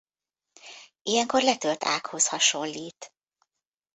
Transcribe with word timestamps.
Ilyenkor 1.03 1.41
letört 1.41 1.83
ághoz 1.83 2.27
hasonlít. 2.27 3.13